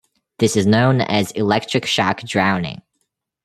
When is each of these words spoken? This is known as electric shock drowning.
This 0.39 0.55
is 0.55 0.65
known 0.65 1.01
as 1.01 1.29
electric 1.33 1.85
shock 1.85 2.21
drowning. 2.21 2.81